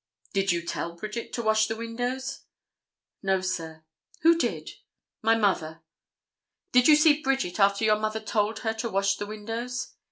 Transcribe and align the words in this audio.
"Did 0.33 0.51
you 0.51 0.65
tell 0.65 0.93
Bridget 0.95 1.31
to 1.33 1.43
wash 1.43 1.67
the 1.67 1.75
windows?" 1.75 2.39
"No, 3.21 3.39
sir." 3.39 3.83
"Who 4.21 4.35
did?" 4.35 4.71
"My 5.21 5.35
mother." 5.35 5.81
"Did 6.71 6.87
you 6.87 6.95
see 6.95 7.21
Bridget 7.21 7.59
after 7.59 7.85
your 7.85 7.99
mother 7.99 8.19
told 8.19 8.57
her 8.61 8.73
to 8.73 8.89
wash 8.89 9.17
the 9.17 9.27
windows?" 9.27 9.93